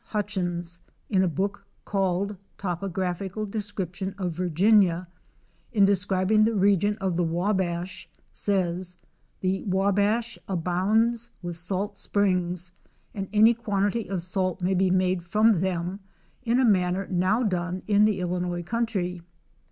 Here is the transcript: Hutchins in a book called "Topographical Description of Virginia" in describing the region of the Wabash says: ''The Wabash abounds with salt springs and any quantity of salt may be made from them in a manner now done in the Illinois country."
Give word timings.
Hutchins 0.05 0.79
in 1.11 1.21
a 1.21 1.27
book 1.27 1.67
called 1.85 2.35
"Topographical 2.57 3.45
Description 3.45 4.15
of 4.17 4.31
Virginia" 4.33 5.07
in 5.73 5.85
describing 5.85 6.43
the 6.43 6.55
region 6.55 6.97
of 6.97 7.15
the 7.15 7.23
Wabash 7.23 8.09
says: 8.33 8.97
''The 9.43 9.63
Wabash 9.67 10.39
abounds 10.47 11.29
with 11.43 11.55
salt 11.55 11.97
springs 11.97 12.71
and 13.13 13.29
any 13.31 13.53
quantity 13.53 14.09
of 14.09 14.23
salt 14.23 14.59
may 14.59 14.73
be 14.73 14.89
made 14.89 15.23
from 15.23 15.61
them 15.61 15.99
in 16.41 16.59
a 16.59 16.65
manner 16.65 17.05
now 17.05 17.43
done 17.43 17.83
in 17.85 18.05
the 18.05 18.21
Illinois 18.21 18.63
country." 18.63 19.21